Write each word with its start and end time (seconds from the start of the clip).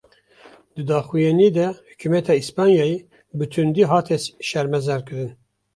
Di 0.73 0.81
daxuyaniyê 0.89 1.49
de 1.57 1.67
hukûmeta 1.89 2.33
Îspanyayê, 2.41 2.97
bi 3.37 3.45
tundî 3.53 3.83
hate 3.91 4.17
şermezarkirin 4.49 5.31